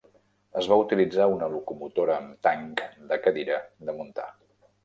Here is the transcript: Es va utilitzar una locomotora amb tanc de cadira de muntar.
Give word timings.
Es 0.61 0.69
va 0.71 0.77
utilitzar 0.83 1.27
una 1.33 1.49
locomotora 1.57 2.17
amb 2.23 2.39
tanc 2.49 2.83
de 3.13 3.23
cadira 3.27 3.63
de 3.91 3.97
muntar. 4.01 4.31